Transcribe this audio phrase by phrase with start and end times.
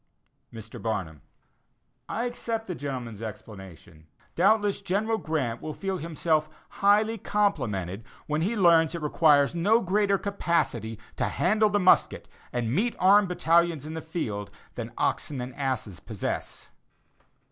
[0.51, 0.81] Mr.
[0.81, 1.21] Barnum:
[2.09, 4.07] I accept the gentleman's explanation.
[4.33, 6.49] Doubtless General Grant will feel himself
[6.81, 12.27] highly complimented when he learns that it requires no greater capacity to handle the musket,
[12.51, 16.69] and meet armed battalions in the field, than "oxen and asses" possess.